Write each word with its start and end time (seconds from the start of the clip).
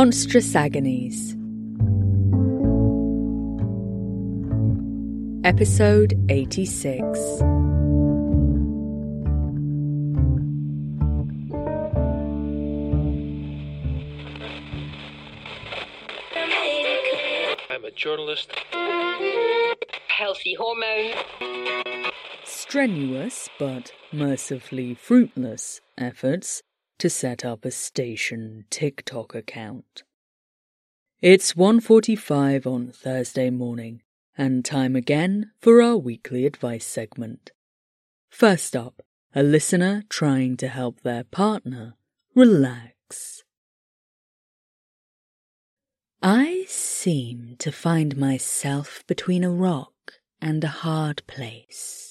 Monstrous 0.00 0.54
Agonies. 0.54 1.34
Episode 5.42 6.14
86. 6.28 7.18
I'm 17.68 17.84
a 17.84 17.90
journalist. 17.96 18.52
healthy 20.06 20.54
hormones. 20.54 21.16
Strenuous 22.44 23.48
but 23.58 23.90
mercifully 24.12 24.94
fruitless 24.94 25.80
efforts 25.98 26.62
to 26.98 27.10
set 27.10 27.44
up 27.44 27.64
a 27.64 27.70
station 27.70 28.64
TikTok 28.70 29.34
account. 29.34 30.02
It's 31.20 31.54
1:45 31.56 32.66
on 32.66 32.92
Thursday 32.92 33.50
morning 33.50 34.02
and 34.36 34.64
time 34.64 34.94
again 34.94 35.50
for 35.60 35.82
our 35.82 35.96
weekly 35.96 36.46
advice 36.46 36.86
segment. 36.86 37.50
First 38.30 38.76
up, 38.76 39.02
a 39.34 39.42
listener 39.42 40.04
trying 40.08 40.56
to 40.58 40.68
help 40.68 41.00
their 41.00 41.24
partner 41.24 41.96
relax. 42.34 43.42
I 46.22 46.64
seem 46.68 47.56
to 47.58 47.70
find 47.70 48.16
myself 48.16 49.04
between 49.06 49.44
a 49.44 49.50
rock 49.50 50.14
and 50.40 50.62
a 50.64 50.68
hard 50.68 51.26
place. 51.26 52.07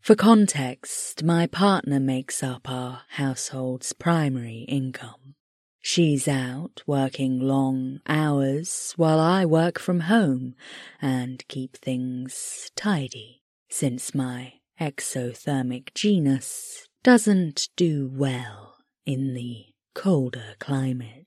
For 0.00 0.14
context, 0.14 1.22
my 1.22 1.46
partner 1.46 2.00
makes 2.00 2.42
up 2.42 2.70
our 2.70 3.02
household's 3.10 3.92
primary 3.92 4.64
income. 4.66 5.34
She's 5.82 6.26
out 6.26 6.82
working 6.86 7.38
long 7.38 8.00
hours 8.06 8.94
while 8.96 9.20
I 9.20 9.44
work 9.44 9.78
from 9.78 10.00
home 10.00 10.54
and 11.02 11.46
keep 11.48 11.76
things 11.76 12.70
tidy, 12.74 13.42
since 13.68 14.14
my 14.14 14.54
ectothermic 14.80 15.92
genus 15.92 16.88
doesn't 17.02 17.68
do 17.76 18.10
well 18.10 18.76
in 19.04 19.34
the 19.34 19.66
colder 19.94 20.54
climate. 20.58 21.26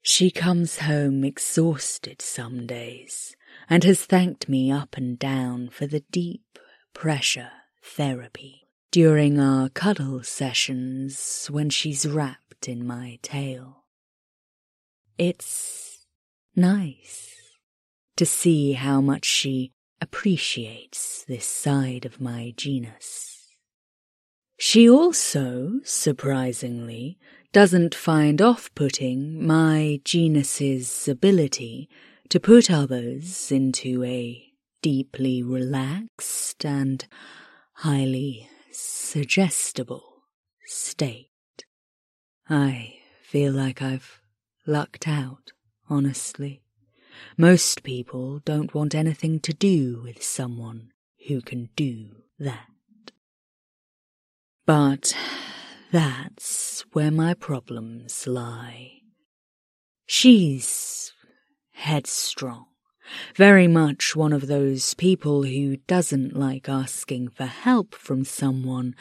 She 0.00 0.30
comes 0.30 0.78
home 0.78 1.24
exhausted 1.24 2.22
some 2.22 2.68
days 2.68 3.34
and 3.68 3.82
has 3.82 4.04
thanked 4.04 4.48
me 4.48 4.70
up 4.70 4.96
and 4.96 5.18
down 5.18 5.70
for 5.70 5.88
the 5.88 6.04
deep 6.12 6.60
pressure 6.96 7.50
therapy 7.82 8.66
during 8.90 9.38
our 9.38 9.68
cuddle 9.68 10.22
sessions 10.22 11.46
when 11.50 11.68
she's 11.68 12.08
wrapped 12.08 12.66
in 12.66 12.86
my 12.86 13.18
tail. 13.20 13.84
It's 15.18 16.06
nice 16.56 17.34
to 18.16 18.24
see 18.24 18.72
how 18.72 19.02
much 19.02 19.26
she 19.26 19.72
appreciates 20.00 21.22
this 21.28 21.44
side 21.44 22.06
of 22.06 22.18
my 22.18 22.54
genus. 22.56 23.54
She 24.58 24.88
also, 24.88 25.80
surprisingly, 25.84 27.18
doesn't 27.52 27.94
find 27.94 28.40
off 28.40 28.74
putting 28.74 29.46
my 29.46 30.00
genus's 30.02 31.06
ability 31.08 31.90
to 32.30 32.40
put 32.40 32.70
others 32.70 33.52
into 33.52 34.02
a 34.02 34.46
deeply 34.82 35.42
relaxed 35.42 36.64
and 36.64 37.06
highly 37.74 38.48
suggestible 38.70 40.22
state. 40.66 41.30
I 42.48 42.94
feel 43.22 43.52
like 43.52 43.82
I've 43.82 44.20
lucked 44.66 45.08
out, 45.08 45.52
honestly. 45.88 46.62
Most 47.36 47.82
people 47.82 48.40
don't 48.40 48.74
want 48.74 48.94
anything 48.94 49.40
to 49.40 49.52
do 49.52 50.00
with 50.02 50.22
someone 50.22 50.90
who 51.26 51.40
can 51.40 51.70
do 51.76 52.22
that. 52.38 52.68
But 54.66 55.16
that's 55.92 56.84
where 56.92 57.10
my 57.10 57.34
problems 57.34 58.26
lie. 58.26 59.00
She's 60.06 61.12
headstrong, 61.72 62.66
very 63.34 63.68
much 63.68 64.16
one 64.16 64.32
of 64.32 64.46
those 64.46 64.94
people 64.94 65.42
who 65.42 65.76
doesn't 65.88 66.36
like 66.36 66.68
asking 66.68 67.28
for 67.28 67.46
help 67.46 67.94
from 67.94 68.24
someone 68.24 68.94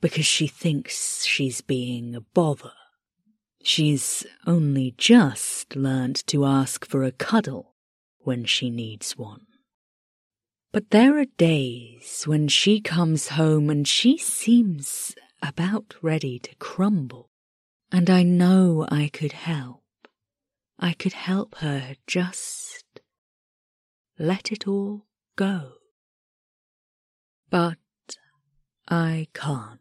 because 0.00 0.26
she 0.26 0.46
thinks 0.46 1.24
she's 1.24 1.60
being 1.60 2.14
a 2.14 2.20
bother. 2.20 2.72
She's 3.62 4.26
only 4.46 4.94
just 4.96 5.74
learnt 5.74 6.26
to 6.28 6.44
ask 6.44 6.86
for 6.86 7.02
a 7.02 7.12
cuddle 7.12 7.74
when 8.18 8.44
she 8.44 8.70
needs 8.70 9.16
one. 9.16 9.46
But 10.72 10.90
there 10.90 11.18
are 11.18 11.24
days 11.38 12.24
when 12.26 12.48
she 12.48 12.80
comes 12.80 13.28
home 13.28 13.70
and 13.70 13.88
she 13.88 14.18
seems 14.18 15.14
about 15.42 15.94
ready 16.02 16.38
to 16.40 16.54
crumble. 16.56 17.30
And 17.90 18.10
I 18.10 18.22
know 18.22 18.86
I 18.90 19.08
could 19.12 19.32
help. 19.32 19.82
I 20.78 20.92
could 20.92 21.14
help 21.14 21.56
her 21.56 21.94
just 22.06 22.75
let 24.18 24.52
it 24.52 24.66
all 24.66 25.06
go. 25.36 25.72
But 27.50 27.78
I 28.88 29.28
can't. 29.34 29.80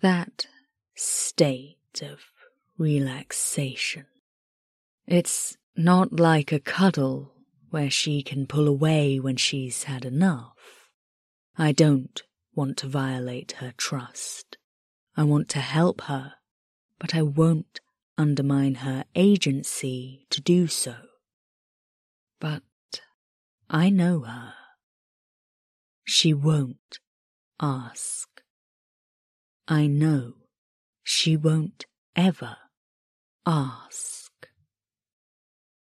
That 0.00 0.46
state 0.94 2.02
of 2.02 2.20
relaxation. 2.78 4.06
It's 5.06 5.56
not 5.76 6.12
like 6.12 6.52
a 6.52 6.60
cuddle 6.60 7.32
where 7.70 7.90
she 7.90 8.22
can 8.22 8.46
pull 8.46 8.68
away 8.68 9.18
when 9.18 9.36
she's 9.36 9.84
had 9.84 10.04
enough. 10.04 10.52
I 11.56 11.72
don't 11.72 12.22
want 12.54 12.76
to 12.78 12.86
violate 12.86 13.52
her 13.58 13.72
trust. 13.76 14.56
I 15.16 15.24
want 15.24 15.48
to 15.50 15.60
help 15.60 16.02
her, 16.02 16.34
but 16.98 17.14
I 17.14 17.22
won't 17.22 17.80
undermine 18.16 18.76
her 18.76 19.04
agency 19.14 20.26
to 20.30 20.40
do 20.40 20.66
so. 20.66 20.94
But 22.40 22.62
I 23.70 23.90
know 23.90 24.20
her. 24.20 24.54
She 26.04 26.34
won't 26.34 26.98
ask. 27.60 28.28
I 29.66 29.86
know 29.86 30.34
she 31.02 31.36
won't 31.36 31.86
ever 32.14 32.56
ask. 33.46 34.30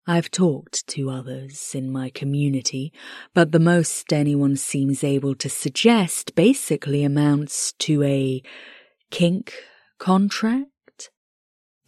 I've 0.07 0.31
talked 0.31 0.89
to 0.89 1.11
others 1.11 1.73
in 1.75 1.93
my 1.93 2.11
community, 2.11 2.93
but 3.33 3.53
the 3.53 3.61
most 3.61 4.13
anyone 4.13 4.57
seems 4.57 5.05
able 5.05 5.37
to 5.37 5.49
suggest 5.49 6.35
basically 6.35 7.05
amounts 7.05 7.73
to 7.81 8.03
a 8.03 8.43
kink 9.11 9.55
contract. 9.99 10.67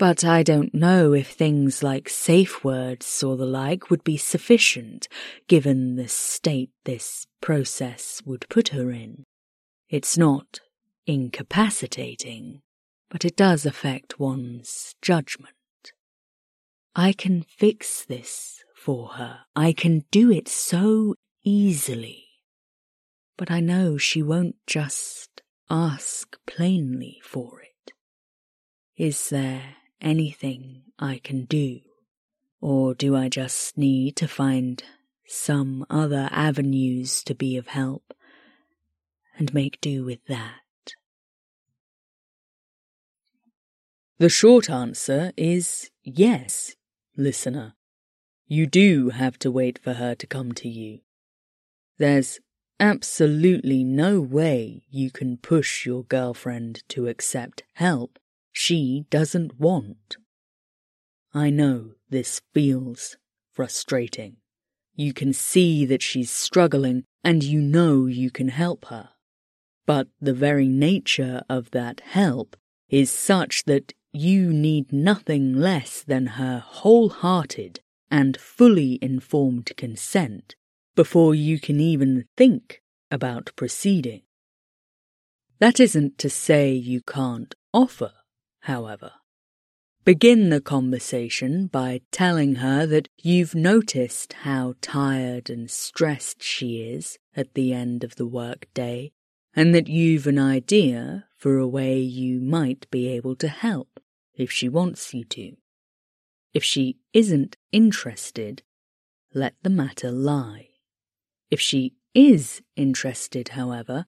But 0.02 0.25
I 0.25 0.43
don't 0.43 0.75
know 0.75 1.12
if 1.12 1.28
things 1.28 1.81
like 1.84 2.08
safe 2.08 2.64
words 2.64 3.22
or 3.22 3.37
the 3.37 3.46
like 3.46 3.88
would 3.88 4.02
be 4.02 4.16
sufficient, 4.16 5.06
given 5.46 5.94
the 5.94 6.08
state 6.08 6.72
this 6.82 7.28
process 7.40 8.20
would 8.26 8.49
put 8.49 8.70
her 8.70 8.90
in. 8.90 9.22
It's 9.88 10.19
not 10.19 10.58
incapacitating, 11.06 12.62
but 13.10 13.25
it 13.25 13.37
does 13.37 13.64
affect 13.64 14.19
one's 14.19 14.96
judgment. 15.00 15.54
I 16.96 17.12
can 17.12 17.44
fix 17.44 18.04
this 18.04 18.64
for 18.75 19.10
her. 19.10 19.43
I 19.54 19.72
can 19.72 20.04
do 20.10 20.32
it 20.32 20.49
so 20.49 21.14
easily. 21.44 22.25
But 23.37 23.52
I 23.52 23.60
know 23.60 23.99
she 23.99 24.20
won't 24.20 24.56
just 24.66 25.43
ask 25.70 26.37
plainly 26.44 27.20
for 27.22 27.60
it. 27.60 27.93
Is 28.96 29.31
there 29.31 29.76
anything 30.02 30.82
I 30.99 31.20
can 31.22 31.44
do? 31.44 31.81
Or 32.60 32.94
do 32.94 33.16
I 33.16 33.28
just 33.28 33.78
need 33.78 34.16
to 34.16 34.28
find 34.28 34.82
some 35.26 35.87
other 35.88 36.28
avenues 36.31 37.22
to 37.25 37.34
be 37.34 37.56
of 37.56 37.69
help 37.69 38.14
and 39.38 39.54
make 39.54 39.81
do 39.81 40.04
with 40.04 40.25
that? 40.26 40.60
The 44.19 44.28
short 44.28 44.70
answer 44.70 45.32
is 45.37 45.90
yes, 46.04 46.76
listener. 47.16 47.75
You 48.46 48.66
do 48.66 49.10
have 49.10 49.38
to 49.40 49.50
wait 49.50 49.81
for 49.82 49.94
her 49.94 50.14
to 50.14 50.26
come 50.26 50.52
to 50.52 50.69
you. 50.69 51.00
There's 51.99 52.38
absolutely 52.78 53.82
no 53.82 54.20
way 54.20 54.84
you 54.90 55.10
can 55.10 55.38
push 55.38 55.87
your 55.87 56.04
girlfriend 56.04 56.82
to 56.90 57.08
accept 57.08 57.62
help 57.75 58.19
she 58.52 59.04
doesn't 59.10 59.58
want. 59.58 60.16
I 61.34 61.50
know 61.50 61.93
this 62.10 62.40
feels 62.52 63.16
frustrating. 63.52 64.37
You 64.94 65.12
can 65.12 65.32
see 65.32 65.87
that 65.87 66.02
she's 66.02 66.31
struggling 66.31 67.04
and 67.25 67.43
you 67.43 67.60
know 67.60 68.06
you 68.06 68.31
can 68.31 68.49
help 68.49 68.87
her. 68.87 69.10
But 69.87 70.08
the 70.20 70.34
very 70.34 70.69
nature 70.69 71.43
of 71.49 71.70
that 71.70 72.00
help 72.00 72.56
is 72.88 73.10
such 73.10 73.64
that 73.64 73.94
you 74.12 74.52
need 74.52 74.93
nothing 74.93 75.54
less 75.54 76.02
than 76.02 76.26
her 76.26 76.62
wholehearted 76.64 77.81
and 78.10 78.37
fully 78.37 78.99
informed 79.00 79.72
consent 79.76 80.54
before 80.94 81.34
you 81.34 81.58
can 81.58 81.81
even 81.81 82.26
think 82.37 82.82
about 83.10 83.52
proceeding. 83.56 84.22
That 85.58 85.81
isn't 85.81 86.19
to 86.19 86.28
say 86.28 86.72
you 86.72 87.00
can't 87.00 87.54
offer, 87.72 88.12
however. 88.62 89.12
Begin 90.05 90.50
the 90.50 90.61
conversation 90.61 91.69
by 91.69 92.00
telling 92.11 92.56
her 92.56 92.87
that 92.87 93.09
you've 93.23 93.55
noticed 93.55 94.32
how 94.32 94.75
tired 94.81 95.49
and 95.49 95.70
stressed 95.70 96.43
she 96.43 96.82
is 96.82 97.19
at 97.37 97.55
the 97.55 97.73
end 97.73 98.03
of 98.03 98.17
the 98.17 98.26
workday, 98.26 99.12
and 99.55 99.73
that 99.75 99.87
you've 99.87 100.26
an 100.26 100.41
idea 100.41 101.26
for 101.37 101.59
a 101.59 101.69
way 101.69 102.00
you 102.00 102.41
might 102.41 102.91
be 102.91 103.06
able 103.09 103.37
to 103.37 103.49
help 103.49 104.00
if 104.35 104.50
she 104.50 104.69
wants 104.69 105.14
you 105.14 105.25
to. 105.25 105.56
If 106.53 106.64
she 106.64 106.99
isn't 107.12 107.56
interested, 107.70 108.62
let 109.32 109.55
the 109.62 109.70
matter 109.70 110.11
lie. 110.11 110.69
If 111.50 111.61
she 111.61 111.94
is 112.14 112.61
interested, 112.76 113.50
however, 113.50 114.06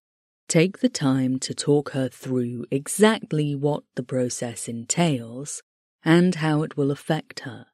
take 0.49 0.79
the 0.79 0.89
time 0.89 1.39
to 1.41 1.55
talk 1.55 1.91
her 1.91 2.09
through 2.09 2.67
exactly 2.71 3.55
what 3.55 3.85
the 3.95 4.03
process 4.03 4.69
entails 4.69 5.63
and 6.05 6.37
how 6.37 6.63
it 6.63 6.77
will 6.77 6.91
affect 6.91 7.41
her. 7.41 7.67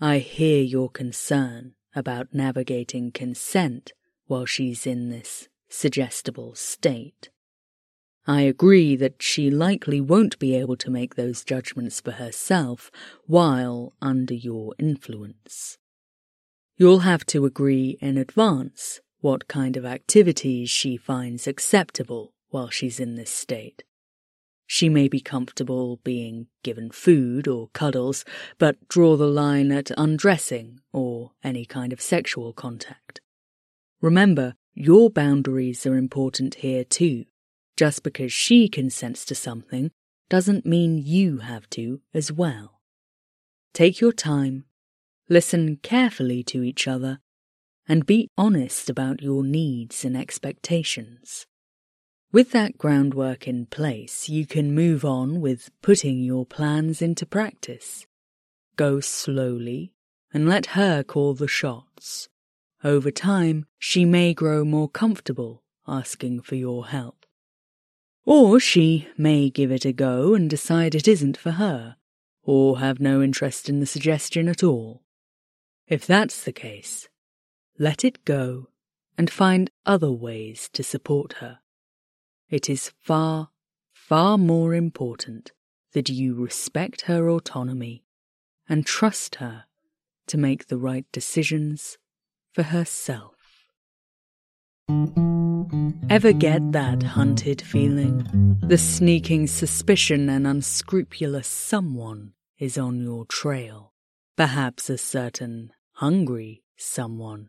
I 0.00 0.18
hear 0.18 0.62
your 0.62 0.88
concern 0.88 1.74
about 1.94 2.32
navigating 2.32 3.12
consent 3.12 3.92
while 4.26 4.46
she's 4.46 4.86
in 4.86 5.10
this 5.10 5.48
suggestible 5.68 6.54
state. 6.54 7.28
I 8.26 8.42
agree 8.42 8.96
that 8.96 9.22
she 9.22 9.50
likely 9.50 10.00
won't 10.00 10.38
be 10.38 10.54
able 10.54 10.76
to 10.76 10.90
make 10.90 11.14
those 11.14 11.44
judgments 11.44 12.00
for 12.00 12.12
herself 12.12 12.90
while 13.26 13.92
under 14.00 14.34
your 14.34 14.74
influence. 14.78 15.78
You'll 16.76 17.00
have 17.00 17.26
to 17.26 17.44
agree 17.44 17.98
in 18.00 18.16
advance 18.16 19.00
what 19.20 19.48
kind 19.48 19.76
of 19.76 19.84
activities 19.84 20.70
she 20.70 20.96
finds 20.96 21.46
acceptable 21.46 22.32
while 22.48 22.70
she's 22.70 22.98
in 22.98 23.14
this 23.16 23.30
state. 23.30 23.84
She 24.66 24.88
may 24.88 25.08
be 25.08 25.20
comfortable 25.20 25.98
being 26.04 26.46
given 26.62 26.90
food 26.90 27.48
or 27.48 27.70
cuddles, 27.72 28.24
but 28.56 28.88
draw 28.88 29.16
the 29.16 29.26
line 29.26 29.72
at 29.72 29.90
undressing 29.98 30.80
or 30.92 31.32
any 31.42 31.64
kind 31.64 31.92
of 31.92 32.00
sexual 32.00 32.52
contact. 32.52 33.20
Remember, 34.00 34.54
your 34.74 35.10
boundaries 35.10 35.84
are 35.86 35.96
important 35.96 36.56
here 36.56 36.84
too. 36.84 37.24
Just 37.76 38.02
because 38.02 38.32
she 38.32 38.68
consents 38.68 39.24
to 39.24 39.34
something 39.34 39.90
doesn't 40.28 40.64
mean 40.64 40.98
you 40.98 41.38
have 41.38 41.68
to 41.70 42.00
as 42.14 42.30
well. 42.30 42.80
Take 43.74 44.00
your 44.00 44.12
time, 44.12 44.66
listen 45.28 45.78
carefully 45.82 46.42
to 46.44 46.62
each 46.62 46.86
other, 46.86 47.18
and 47.90 48.06
be 48.06 48.28
honest 48.38 48.88
about 48.88 49.20
your 49.20 49.42
needs 49.42 50.04
and 50.04 50.16
expectations. 50.16 51.44
With 52.30 52.52
that 52.52 52.78
groundwork 52.78 53.48
in 53.48 53.66
place, 53.66 54.28
you 54.28 54.46
can 54.46 54.72
move 54.72 55.04
on 55.04 55.40
with 55.40 55.70
putting 55.82 56.20
your 56.20 56.46
plans 56.46 57.02
into 57.02 57.26
practice. 57.26 58.06
Go 58.76 59.00
slowly 59.00 59.92
and 60.32 60.48
let 60.48 60.66
her 60.78 61.02
call 61.02 61.34
the 61.34 61.48
shots. 61.48 62.28
Over 62.84 63.10
time, 63.10 63.66
she 63.76 64.04
may 64.04 64.34
grow 64.34 64.64
more 64.64 64.88
comfortable 64.88 65.64
asking 65.88 66.42
for 66.42 66.54
your 66.54 66.86
help. 66.86 67.26
Or 68.24 68.60
she 68.60 69.08
may 69.18 69.50
give 69.50 69.72
it 69.72 69.84
a 69.84 69.92
go 69.92 70.32
and 70.34 70.48
decide 70.48 70.94
it 70.94 71.08
isn't 71.08 71.36
for 71.36 71.50
her, 71.50 71.96
or 72.44 72.78
have 72.78 73.00
no 73.00 73.20
interest 73.20 73.68
in 73.68 73.80
the 73.80 73.84
suggestion 73.94 74.46
at 74.48 74.62
all. 74.62 75.02
If 75.88 76.06
that's 76.06 76.44
the 76.44 76.52
case, 76.52 77.08
let 77.80 78.04
it 78.04 78.26
go 78.26 78.66
and 79.16 79.30
find 79.30 79.70
other 79.86 80.12
ways 80.12 80.68
to 80.74 80.82
support 80.82 81.32
her. 81.40 81.60
It 82.50 82.68
is 82.68 82.92
far, 83.00 83.48
far 83.90 84.36
more 84.36 84.74
important 84.74 85.52
that 85.94 86.10
you 86.10 86.34
respect 86.34 87.02
her 87.02 87.30
autonomy 87.30 88.04
and 88.68 88.84
trust 88.84 89.36
her 89.36 89.64
to 90.26 90.36
make 90.36 90.66
the 90.66 90.76
right 90.76 91.06
decisions 91.10 91.96
for 92.52 92.64
herself. 92.64 93.36
Ever 96.10 96.32
get 96.34 96.72
that 96.72 97.02
hunted 97.02 97.62
feeling? 97.62 98.58
The 98.62 98.76
sneaking 98.76 99.46
suspicion 99.46 100.28
an 100.28 100.44
unscrupulous 100.44 101.48
someone 101.48 102.34
is 102.58 102.76
on 102.76 103.00
your 103.00 103.24
trail. 103.24 103.94
Perhaps 104.36 104.90
a 104.90 104.98
certain 104.98 105.72
hungry 105.92 106.62
someone 106.76 107.48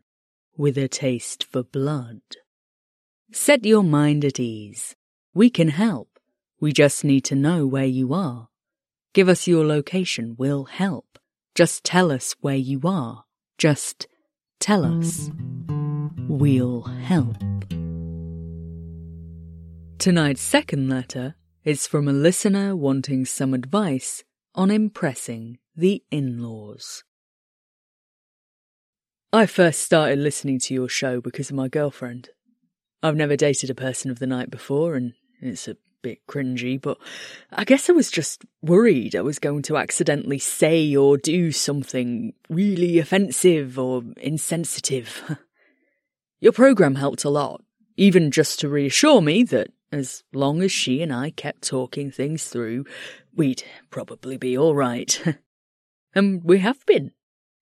with 0.57 0.77
a 0.77 0.87
taste 0.87 1.43
for 1.43 1.63
blood. 1.63 2.21
Set 3.31 3.65
your 3.65 3.83
mind 3.83 4.25
at 4.25 4.39
ease. 4.39 4.95
We 5.33 5.49
can 5.49 5.69
help. 5.69 6.19
We 6.59 6.71
just 6.73 7.03
need 7.03 7.21
to 7.25 7.35
know 7.35 7.65
where 7.65 7.85
you 7.85 8.13
are. 8.13 8.49
Give 9.13 9.29
us 9.29 9.47
your 9.47 9.65
location, 9.65 10.35
we'll 10.37 10.65
help. 10.65 11.19
Just 11.55 11.83
tell 11.83 12.11
us 12.11 12.35
where 12.41 12.55
you 12.55 12.81
are. 12.85 13.25
Just 13.57 14.07
tell 14.59 14.85
us. 14.85 15.29
We'll 16.27 16.83
help. 16.83 17.37
Tonight's 19.97 20.41
second 20.41 20.89
letter 20.89 21.35
is 21.63 21.87
from 21.87 22.07
a 22.07 22.13
listener 22.13 22.75
wanting 22.75 23.25
some 23.25 23.53
advice 23.53 24.23
on 24.55 24.71
impressing 24.71 25.59
the 25.75 26.03
in 26.09 26.41
laws. 26.41 27.03
I 29.33 29.45
first 29.45 29.81
started 29.81 30.19
listening 30.19 30.59
to 30.59 30.73
your 30.73 30.89
show 30.89 31.21
because 31.21 31.49
of 31.49 31.55
my 31.55 31.69
girlfriend. 31.69 32.29
I've 33.01 33.15
never 33.15 33.37
dated 33.37 33.69
a 33.69 33.75
person 33.75 34.11
of 34.11 34.19
the 34.19 34.27
night 34.27 34.51
before, 34.51 34.95
and 34.95 35.13
it's 35.39 35.69
a 35.69 35.77
bit 36.01 36.27
cringy, 36.27 36.81
but 36.81 36.97
I 37.49 37.63
guess 37.63 37.89
I 37.89 37.93
was 37.93 38.11
just 38.11 38.43
worried 38.61 39.15
I 39.15 39.21
was 39.21 39.39
going 39.39 39.61
to 39.63 39.77
accidentally 39.77 40.37
say 40.37 40.93
or 40.97 41.17
do 41.17 41.53
something 41.53 42.33
really 42.49 42.99
offensive 42.99 43.79
or 43.79 44.03
insensitive. 44.17 45.37
Your 46.41 46.51
program 46.51 46.95
helped 46.95 47.23
a 47.23 47.29
lot, 47.29 47.63
even 47.95 48.31
just 48.31 48.59
to 48.59 48.69
reassure 48.69 49.21
me 49.21 49.43
that 49.43 49.69
as 49.93 50.23
long 50.33 50.61
as 50.61 50.73
she 50.73 51.01
and 51.01 51.13
I 51.13 51.29
kept 51.29 51.61
talking 51.61 52.11
things 52.11 52.47
through, 52.47 52.83
we'd 53.33 53.63
probably 53.89 54.35
be 54.35 54.57
all 54.57 54.75
right. 54.75 55.37
and 56.13 56.43
we 56.43 56.59
have 56.59 56.85
been. 56.85 57.13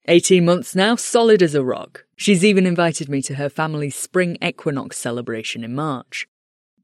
18 0.07 0.43
months 0.43 0.75
now, 0.75 0.95
solid 0.95 1.41
as 1.41 1.55
a 1.55 1.63
rock. 1.63 2.05
She's 2.15 2.43
even 2.43 2.65
invited 2.65 3.09
me 3.09 3.21
to 3.23 3.35
her 3.35 3.49
family's 3.49 3.95
spring 3.95 4.37
equinox 4.41 4.97
celebration 4.97 5.63
in 5.63 5.75
March. 5.75 6.27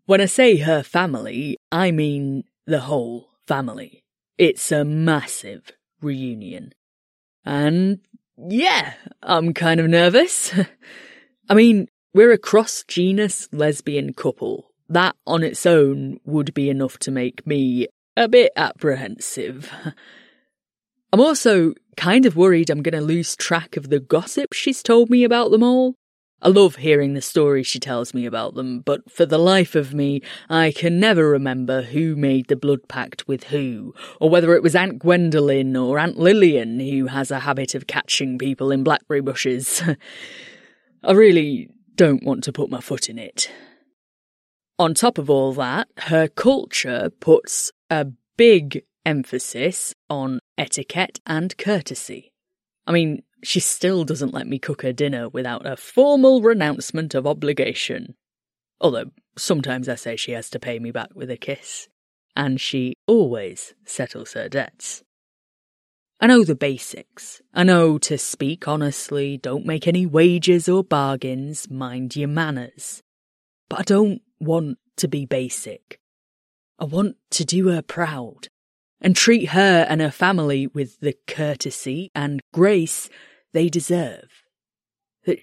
When 0.05 0.22
I 0.22 0.25
say 0.25 0.57
her 0.57 0.84
family, 0.84 1.57
I 1.72 1.91
mean 1.91 2.43
the 2.67 2.81
whole 2.81 3.29
family. 3.48 4.03
It's 4.38 4.72
a 4.72 4.86
massive 4.86 5.72
reunion. 6.01 6.74
And 7.43 8.00
yeah, 8.38 8.93
I'm 9.24 9.53
kind 9.53 9.79
of 9.79 9.88
nervous. 9.88 10.53
I 11.50 11.53
mean, 11.53 11.88
we're 12.13 12.31
a 12.31 12.38
cross 12.38 12.84
genus 12.88 13.50
lesbian 13.51 14.13
couple. 14.13 14.72
That 14.89 15.15
on 15.25 15.43
its 15.43 15.65
own 15.65 16.19
would 16.25 16.53
be 16.53 16.69
enough 16.69 17.00
to 17.00 17.12
make 17.12 17.45
me 17.48 17.88
a 18.15 18.27
bit 18.27 18.51
apprehensive. 18.55 19.72
I'm 21.15 21.22
also 21.22 21.74
kind 21.95 22.25
of 22.25 22.36
worried 22.36 22.69
I'm 22.69 22.84
going 22.84 22.91
to 22.91 23.00
lose 23.00 23.38
track 23.38 23.77
of 23.77 23.89
the 23.89 24.01
gossip 24.01 24.51
she's 24.51 24.84
told 24.84 25.10
me 25.10 25.24
about 25.24 25.50
them 25.50 25.63
all. 25.63 25.95
I 26.41 26.50
love 26.50 26.75
hearing 26.75 27.13
the 27.13 27.22
stories 27.22 27.67
she 27.67 27.79
tells 27.79 28.13
me 28.13 28.25
about 28.25 28.55
them, 28.55 28.81
but 28.81 29.10
for 29.10 29.25
the 29.25 29.38
life 29.38 29.75
of 29.75 29.93
me, 29.93 30.22
I 30.50 30.74
can 30.74 31.00
never 31.00 31.29
remember 31.29 31.84
who 31.84 32.17
made 32.17 32.50
the 32.50 32.57
blood 32.57 32.89
pact 32.89 33.29
with 33.29 33.45
who, 33.45 33.93
or 34.19 34.29
whether 34.29 34.55
it 34.55 34.62
was 34.62 34.75
Aunt 34.75 35.00
Gwendolen 35.00 35.77
or 35.77 36.00
Aunt 36.00 36.17
Lillian 36.17 36.81
who 36.81 37.07
has 37.07 37.31
a 37.31 37.39
habit 37.39 37.75
of 37.75 37.88
catching 37.88 38.38
people 38.38 38.69
in 38.69 38.84
blackberry 38.84 39.22
bushes. 39.22 39.81
I 41.01 41.13
really 41.13 41.69
don't 41.95 42.25
want 42.25 42.43
to 42.43 42.51
put 42.51 42.69
my 42.69 42.81
foot 42.81 43.07
in 43.07 43.17
it. 43.17 43.50
On 44.77 44.93
top 44.93 45.17
of 45.17 45.29
all 45.29 45.53
that, 45.53 45.88
her 45.98 46.27
culture 46.27 47.10
puts 47.22 47.72
a 47.89 48.07
big 48.36 48.84
emphasis 49.05 49.93
on 50.09 50.39
etiquette 50.57 51.19
and 51.25 51.57
courtesy. 51.57 52.31
I 52.88 52.91
mean, 52.91 53.24
she 53.43 53.59
still 53.59 54.03
doesn't 54.03 54.33
let 54.33 54.47
me 54.47 54.59
cook 54.59 54.81
her 54.81 54.93
dinner 54.93 55.29
without 55.29 55.65
a 55.65 55.77
formal 55.77 56.41
renouncement 56.41 57.13
of 57.13 57.27
obligation. 57.27 58.15
Although 58.81 59.12
sometimes 59.38 59.88
I 59.88 59.95
say 59.95 60.15
she 60.15 60.31
has 60.31 60.50
to 60.51 60.59
pay 60.59 60.79
me 60.79 60.91
back 60.91 61.09
with 61.15 61.29
a 61.29 61.38
kiss. 61.38 61.88
And 62.35 62.59
she 62.59 62.95
always 63.07 63.74
settles 63.85 64.33
her 64.33 64.50
debts. 64.50 65.03
I 66.19 66.27
know 66.27 66.43
the 66.43 66.55
basics. 66.55 67.41
I 67.53 67.63
know 67.63 67.97
to 68.00 68.17
speak 68.17 68.67
honestly, 68.67 69.38
don't 69.38 69.65
make 69.65 69.88
any 69.88 70.05
wages 70.05 70.67
or 70.67 70.83
bargains, 70.83 71.69
mind 71.69 72.15
your 72.15 72.27
manners. 72.27 73.03
But 73.69 73.79
I 73.79 73.83
don't 73.83 74.21
want 74.39 74.77
to 74.97 75.07
be 75.07 75.25
basic. 75.25 76.00
I 76.79 76.85
want 76.85 77.17
to 77.31 77.45
do 77.45 77.69
her 77.69 77.81
proud 77.81 78.50
and 79.01 79.15
treat 79.15 79.49
her 79.49 79.85
and 79.89 80.01
her 80.01 80.11
family 80.11 80.67
with 80.67 80.99
the 80.99 81.15
courtesy 81.27 82.11
and 82.15 82.41
grace 82.53 83.09
they 83.53 83.69
deserve. 83.69 84.43
That, 85.25 85.39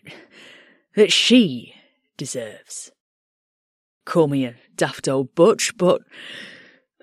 that 0.97 1.12
she 1.12 1.75
deserves. 2.16 2.90
Call 4.04 4.28
me 4.28 4.44
a 4.44 4.54
daft 4.75 5.09
old 5.09 5.35
butch, 5.35 5.76
but 5.76 6.02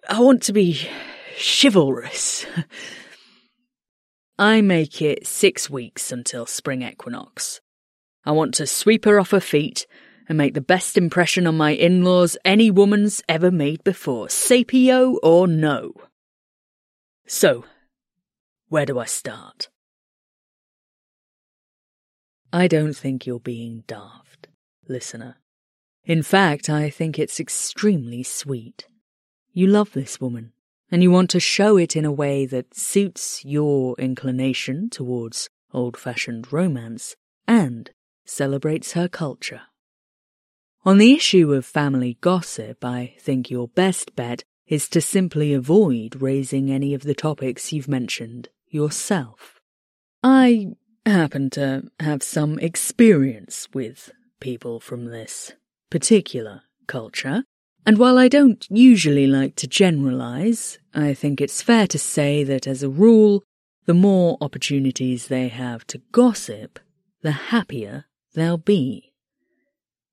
I 0.08 0.20
want 0.20 0.44
to 0.44 0.54
be 0.54 0.88
chivalrous. 1.38 2.46
I 4.40 4.62
make 4.62 5.02
it 5.02 5.28
six 5.28 5.70
weeks 5.70 6.12
until 6.12 6.46
spring 6.46 6.82
equinox. 6.82 7.60
I 8.26 8.32
want 8.32 8.54
to 8.56 8.68
sweep 8.68 9.06
her 9.06 9.20
off 9.20 9.32
her 9.32 9.40
feet 9.40 9.86
and 10.30 10.38
make 10.38 10.54
the 10.54 10.62
best 10.62 10.98
impression 10.98 11.48
on 11.48 11.58
my 11.58 11.72
in 11.72 12.04
laws 12.04 12.38
any 12.46 12.70
woman's 12.70 13.22
ever 13.28 13.52
made 13.52 13.84
before, 13.84 14.28
sapio 14.28 15.18
or 15.24 15.48
no. 15.48 15.94
So, 17.32 17.64
where 18.70 18.88
do 18.88 18.98
I 18.98 19.06
start? 19.06 19.70
I 22.52 22.68
don't 22.68 22.96
think 22.96 23.28
you're 23.28 23.40
being 23.40 23.84
daft, 23.86 24.48
listener. 24.88 25.36
In 26.04 26.24
fact, 26.24 26.72
I 26.72 26.90
think 26.90 27.20
it's 27.20 27.40
extremely 27.40 28.24
sweet. 28.24 28.88
You 29.54 29.68
love 29.68 29.94
this 29.94 30.20
woman, 30.20 30.54
and 30.92 31.04
you 31.04 31.12
want 31.12 31.30
to 31.30 31.40
show 31.40 31.78
it 31.78 31.96
in 31.96 32.04
a 32.04 32.12
way 32.12 32.48
that 32.48 32.76
suits 32.76 33.46
your 33.46 33.96
inclination 34.00 34.90
towards 34.90 35.52
old 35.72 35.98
fashioned 35.98 36.52
romance 36.52 37.16
and 37.48 37.92
celebrates 38.26 38.94
her 38.94 39.08
culture. 39.08 39.62
On 40.84 40.98
the 40.98 41.14
issue 41.14 41.54
of 41.54 41.64
family 41.64 42.18
gossip, 42.22 42.84
I 42.84 43.14
think 43.20 43.52
your 43.52 43.68
best 43.68 44.16
bet 44.16 44.44
is 44.70 44.88
to 44.88 45.02
simply 45.02 45.54
avoid 45.54 46.22
raising 46.22 46.72
any 46.72 46.94
of 46.94 47.02
the 47.02 47.16
topics 47.16 47.74
you've 47.74 47.88
mentioned 47.88 48.48
yourself. 48.70 49.60
I 50.24 50.68
happen 51.06 51.50
to 51.52 51.90
have 52.00 52.22
some 52.22 52.60
experience 52.60 53.68
with 53.74 54.12
people 54.40 54.80
from 54.80 55.06
this 55.06 55.52
particular 55.90 56.62
culture, 56.88 57.44
and 57.86 57.98
while 57.98 58.20
I 58.20 58.28
don't 58.28 58.66
usually 58.70 59.26
like 59.26 59.56
to 59.56 59.68
generalize, 59.68 60.78
I 60.94 61.16
think 61.16 61.42
it's 61.42 61.64
fair 61.64 61.88
to 61.88 61.98
say 61.98 62.44
that 62.44 62.68
as 62.68 62.84
a 62.84 62.90
rule, 62.90 63.44
the 63.86 63.94
more 63.96 64.38
opportunities 64.40 65.28
they 65.28 65.48
have 65.48 65.88
to 65.88 66.02
gossip, 66.12 66.80
the 67.24 67.32
happier 67.32 68.06
they'll 68.36 68.58
be. 68.58 69.09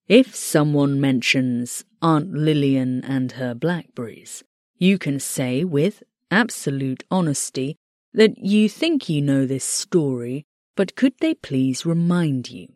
If 0.09 0.37
someone 0.37 1.01
mentions 1.01 1.85
Aunt 2.01 2.33
Lillian 2.33 3.05
and 3.05 3.33
her 3.33 3.55
blackberries, 3.55 4.45
you 4.79 4.99
can 4.99 5.19
say 5.19 5.65
with 5.65 6.05
absolute 6.31 7.03
honesty 7.11 7.77
that 8.15 8.39
you 8.39 8.69
think 8.69 9.09
you 9.09 9.21
know 9.21 9.47
this 9.47 9.65
story, 9.65 10.45
but 10.77 10.95
could 10.95 11.15
they 11.19 11.35
please 11.35 11.85
remind 11.85 12.49
you? 12.51 12.69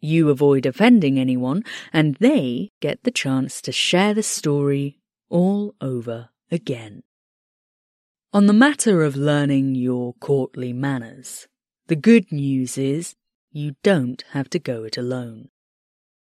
You 0.00 0.28
avoid 0.28 0.66
offending 0.66 1.20
anyone, 1.20 1.62
and 1.92 2.16
they 2.16 2.70
get 2.80 3.04
the 3.04 3.12
chance 3.12 3.60
to 3.62 3.70
share 3.70 4.12
the 4.12 4.24
story 4.24 4.98
all 5.30 5.72
over 5.80 6.30
again. 6.50 7.04
On 8.32 8.46
the 8.46 8.52
matter 8.52 9.04
of 9.04 9.14
learning 9.14 9.76
your 9.76 10.14
courtly 10.14 10.72
manners, 10.72 11.46
the 11.86 11.96
good 11.96 12.32
news 12.32 12.76
is 12.76 13.14
you 13.52 13.76
don't 13.84 14.24
have 14.32 14.50
to 14.50 14.58
go 14.58 14.82
it 14.82 14.96
alone. 14.96 15.48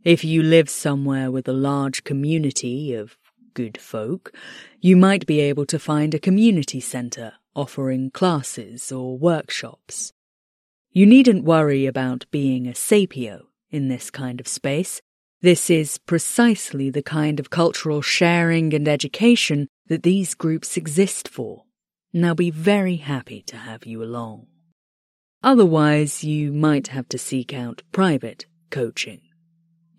If 0.09 0.25
you 0.25 0.43
live 0.43 0.71
somewhere 0.71 1.31
with 1.31 1.49
a 1.49 1.53
large 1.53 2.03
community 2.03 2.95
of 2.95 3.19
good 3.53 3.79
folk, 3.79 4.35
you 4.81 4.97
might 4.97 5.27
be 5.27 5.39
able 5.41 5.67
to 5.67 5.79
find 5.79 6.15
a 6.15 6.19
community 6.19 6.81
centre 6.81 7.35
offering 7.55 8.11
classes 8.11 8.91
or 8.91 9.19
workshops. 9.19 10.15
You 10.93 11.05
needn't 11.05 11.45
worry 11.45 11.85
about 11.85 12.25
being 12.31 12.67
a 12.67 12.73
sapio 12.73 13.49
in 13.69 13.89
this 13.89 14.11
kind 14.11 14.41
of 14.41 14.49
space. 14.49 15.03
This 15.43 15.69
is 15.69 15.99
precisely 15.99 16.89
the 16.89 17.03
kind 17.03 17.39
of 17.39 17.51
cultural 17.51 18.01
sharing 18.01 18.73
and 18.73 18.89
education 18.89 19.69
that 19.89 20.05
these 20.05 20.33
groups 20.33 20.79
exist 20.79 21.29
for. 21.29 21.65
And 22.15 22.25
they'll 22.25 22.35
be 22.35 22.51
very 22.51 22.97
happy 22.97 23.43
to 23.43 23.59
have 23.59 23.85
you 23.85 24.03
along. 24.03 24.47
Otherwise, 25.43 26.25
you 26.25 26.51
might 26.51 26.87
have 26.87 27.11
to 27.11 27.19
seek 27.19 27.53
out 27.53 27.83
private 27.93 28.47
coaching. 28.71 29.21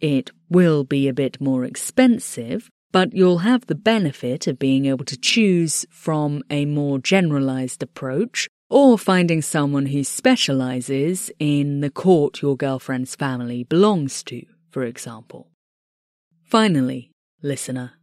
It 0.01 0.31
will 0.49 0.83
be 0.83 1.07
a 1.07 1.13
bit 1.13 1.41
more 1.41 1.65
expensive, 1.65 2.69
but 2.91 3.13
you'll 3.13 3.39
have 3.39 3.67
the 3.67 3.75
benefit 3.75 4.47
of 4.47 4.57
being 4.57 4.85
able 4.85 5.05
to 5.05 5.17
choose 5.17 5.85
from 5.91 6.41
a 6.49 6.65
more 6.65 6.99
generalized 6.99 7.83
approach 7.83 8.47
or 8.69 8.97
finding 8.97 9.41
someone 9.41 9.87
who 9.87 10.03
specializes 10.03 11.31
in 11.39 11.81
the 11.81 11.89
court 11.89 12.41
your 12.41 12.55
girlfriend's 12.55 13.15
family 13.15 13.63
belongs 13.63 14.23
to, 14.23 14.43
for 14.69 14.83
example. 14.83 15.47
Finally, 16.45 17.11
listener, 17.41 17.93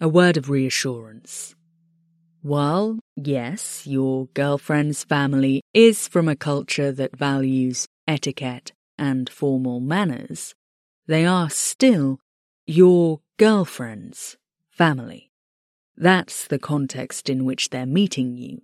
a 0.00 0.08
word 0.08 0.36
of 0.36 0.48
reassurance. 0.50 1.54
While, 2.42 2.98
yes, 3.16 3.86
your 3.86 4.26
girlfriend's 4.34 5.04
family 5.04 5.62
is 5.72 6.08
from 6.08 6.28
a 6.28 6.36
culture 6.36 6.90
that 6.92 7.16
values 7.16 7.86
etiquette 8.08 8.72
and 8.98 9.30
formal 9.30 9.80
manners, 9.80 10.54
they 11.06 11.26
are 11.26 11.50
still 11.50 12.18
your 12.66 13.20
girlfriend's 13.38 14.36
family. 14.70 15.30
That's 15.96 16.46
the 16.46 16.58
context 16.58 17.28
in 17.28 17.44
which 17.44 17.70
they're 17.70 17.86
meeting 17.86 18.36
you. 18.36 18.62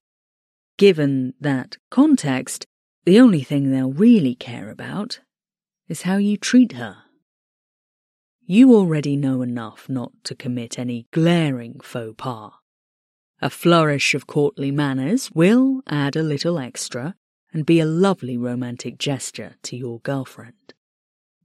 Given 0.77 1.35
that 1.41 1.77
context, 1.91 2.67
the 3.05 3.21
only 3.21 3.43
thing 3.43 3.71
they'll 3.71 3.93
really 3.93 4.35
care 4.35 4.71
about 4.71 5.21
is 5.89 6.03
how 6.03 6.17
you 6.17 6.37
treat 6.37 6.73
her. 6.73 6.99
You 8.45 8.75
already 8.75 9.17
know 9.17 9.43
enough 9.43 9.89
not 9.89 10.13
to 10.25 10.35
commit 10.35 10.79
any 10.79 11.07
glaring 11.11 11.81
faux 11.81 12.15
pas. 12.17 12.53
A 13.41 13.51
flourish 13.51 14.15
of 14.15 14.27
courtly 14.27 14.71
manners 14.71 15.31
will 15.33 15.83
add 15.87 16.17
a 16.17 16.23
little 16.23 16.59
extra 16.59 17.15
and 17.53 17.67
be 17.67 17.81
a 17.81 17.87
lovely 17.87 18.37
romantic 18.37 18.99
gesture 18.99 19.57
to 19.65 19.77
your 19.77 20.01
girlfriend. 20.01 20.75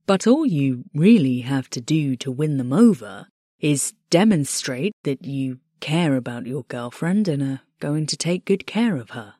But 0.05 0.27
all 0.27 0.45
you 0.45 0.83
really 0.93 1.41
have 1.41 1.69
to 1.71 1.81
do 1.81 2.15
to 2.17 2.31
win 2.31 2.57
them 2.57 2.73
over 2.73 3.27
is 3.59 3.93
demonstrate 4.09 4.93
that 5.03 5.23
you 5.23 5.59
care 5.79 6.15
about 6.17 6.45
your 6.45 6.63
girlfriend 6.63 7.27
and 7.27 7.41
are 7.41 7.61
going 7.79 8.05
to 8.07 8.17
take 8.17 8.45
good 8.45 8.65
care 8.65 8.97
of 8.97 9.11
her. 9.11 9.35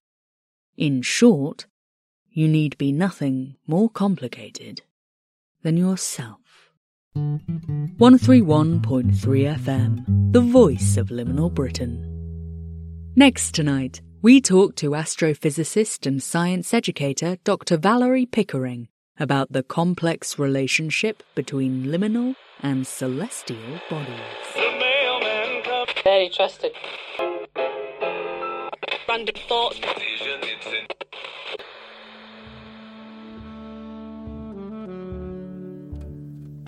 In 0.78 1.02
short, 1.02 1.66
you 2.32 2.48
need 2.48 2.78
be 2.78 2.92
nothing 2.92 3.56
more 3.68 3.90
complicated 3.90 4.82
than 5.62 5.78
yourself. 5.78 6.40
131.3 7.16 8.82
FM, 8.82 10.34
the 10.34 10.42
voice 10.42 10.98
of 10.98 11.10
liminal 11.10 11.54
Britain. 11.54 12.10
Next 13.16 13.54
tonight, 13.54 14.02
we 14.22 14.42
talk 14.42 14.76
to 14.78 14.92
astrophysicist 14.92 16.08
and 16.08 16.24
science 16.24 16.74
educator 16.74 17.38
Dr. 17.44 17.78
Valerie 17.78 18.26
Pickering 18.26 18.88
about 19.20 19.52
the 19.52 19.64
complex 19.64 20.40
relationship 20.40 21.24
between 21.36 21.86
liminal 21.86 22.36
and 22.62 22.88
celestial 22.88 23.58
bodies. 23.90 24.20
Very 26.04 26.30
trusted. 26.30 26.72
Random 29.08 29.36
thoughts. 29.48 29.80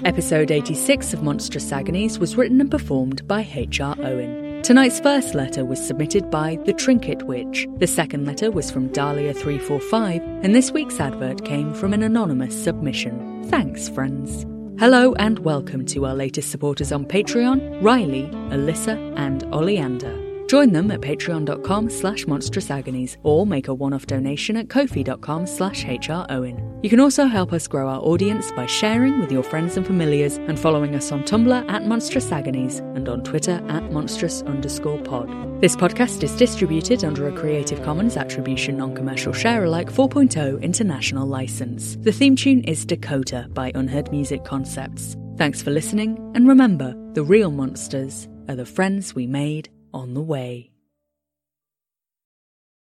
Episode 0.03 0.51
86 0.51 1.13
of 1.13 1.23
Monstrous 1.23 1.71
Agonies 1.71 2.19
was 2.19 2.35
written 2.35 2.61
and 2.61 2.69
performed 2.69 3.27
by 3.27 3.41
H.R. 3.41 3.95
Owen. 3.99 4.44
Tonight's 4.65 4.99
first 4.99 5.35
letter 5.35 5.63
was 5.63 5.79
submitted 5.79 6.31
by 6.31 6.57
The 6.65 6.73
Trinket 6.73 7.21
Witch. 7.27 7.67
The 7.77 7.85
second 7.85 8.25
letter 8.25 8.49
was 8.49 8.71
from 8.71 8.89
Dahlia345, 8.89 10.43
and 10.43 10.55
this 10.55 10.71
week's 10.71 10.99
advert 10.99 11.45
came 11.45 11.71
from 11.71 11.93
an 11.93 12.01
anonymous 12.01 12.63
submission. 12.63 13.43
Thanks, 13.51 13.87
friends. 13.87 14.43
Hello 14.79 15.13
and 15.19 15.37
welcome 15.37 15.85
to 15.85 16.07
our 16.07 16.15
latest 16.15 16.49
supporters 16.49 16.91
on 16.91 17.05
Patreon, 17.05 17.83
Riley, 17.83 18.23
Alyssa, 18.49 18.97
and 19.15 19.43
Oleander. 19.53 20.24
Join 20.47 20.73
them 20.73 20.91
at 20.91 21.01
patreon.com 21.01 21.89
slash 21.89 22.27
monstrous 22.27 23.17
or 23.23 23.47
make 23.47 23.67
a 23.67 23.73
one-off 23.73 24.05
donation 24.05 24.57
at 24.57 24.69
ko-fi.com 24.69 25.47
slash 25.47 25.83
hrowen. 25.83 26.83
You 26.83 26.89
can 26.89 26.99
also 26.99 27.25
help 27.25 27.51
us 27.51 27.67
grow 27.67 27.87
our 27.87 27.99
audience 27.99 28.51
by 28.51 28.67
sharing 28.67 29.19
with 29.19 29.31
your 29.31 29.41
friends 29.41 29.75
and 29.75 29.85
familiars 29.85 30.37
and 30.37 30.59
following 30.59 30.93
us 30.95 31.11
on 31.11 31.23
Tumblr 31.23 31.69
at 31.69 31.87
Monstrous 31.87 32.31
Agonies 32.31 32.79
and 32.95 33.09
on 33.09 33.23
Twitter 33.23 33.63
at 33.69 33.91
monstrous 33.91 34.43
underscore 34.43 35.01
pod. 35.01 35.29
This 35.61 35.75
podcast 35.75 36.21
is 36.21 36.35
distributed 36.35 37.03
under 37.03 37.27
a 37.27 37.35
Creative 37.35 37.81
Commons 37.81 38.17
Attribution 38.17 38.77
Non-Commercial 38.77 39.33
Share-alike 39.33 39.91
4.0 39.91 40.61
international 40.61 41.27
license. 41.27 41.95
The 42.01 42.11
theme 42.11 42.35
tune 42.35 42.63
is 42.65 42.85
Dakota 42.85 43.47
by 43.53 43.71
Unheard 43.73 44.11
Music 44.11 44.43
Concepts. 44.43 45.17
Thanks 45.37 45.61
for 45.63 45.71
listening, 45.71 46.17
and 46.35 46.47
remember, 46.47 46.93
the 47.13 47.23
real 47.23 47.51
monsters 47.51 48.27
are 48.47 48.55
the 48.55 48.65
friends 48.65 49.15
we 49.15 49.25
made 49.25 49.69
on 49.95 50.13
the 50.13 50.21
way. 50.21 50.74